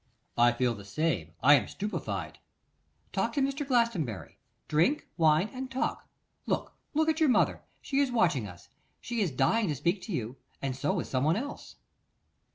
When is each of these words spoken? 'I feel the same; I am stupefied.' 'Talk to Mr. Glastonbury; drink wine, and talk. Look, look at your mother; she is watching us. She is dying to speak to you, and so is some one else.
'I 0.35 0.53
feel 0.53 0.73
the 0.73 0.83
same; 0.83 1.33
I 1.43 1.53
am 1.53 1.67
stupefied.' 1.67 2.39
'Talk 3.13 3.33
to 3.33 3.39
Mr. 3.39 3.67
Glastonbury; 3.67 4.39
drink 4.67 5.07
wine, 5.15 5.47
and 5.53 5.69
talk. 5.69 6.07
Look, 6.47 6.73
look 6.95 7.07
at 7.07 7.19
your 7.19 7.29
mother; 7.29 7.61
she 7.81 7.99
is 7.99 8.11
watching 8.11 8.47
us. 8.47 8.69
She 8.99 9.21
is 9.21 9.29
dying 9.29 9.67
to 9.67 9.75
speak 9.75 10.01
to 10.01 10.11
you, 10.11 10.37
and 10.59 10.75
so 10.75 10.99
is 11.01 11.07
some 11.07 11.23
one 11.23 11.35
else. 11.35 11.75